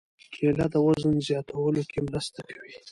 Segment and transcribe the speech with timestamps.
[0.33, 2.75] کېله د وزن زیاتولو کې مرسته کوي.